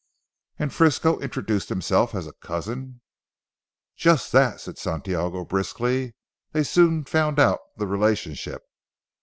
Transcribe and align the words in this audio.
"And 0.57 0.73
Frisco 0.73 1.19
introduced 1.19 1.69
himself 1.69 2.15
as 2.15 2.25
a 2.25 2.33
cousin?" 2.33 3.01
"Just 3.95 4.31
that," 4.31 4.59
said 4.59 4.79
Santiago 4.79 5.45
briskly. 5.45 6.15
"They 6.53 6.63
soon 6.63 7.03
found 7.05 7.37
out 7.39 7.59
the 7.77 7.85
relationship. 7.85 8.63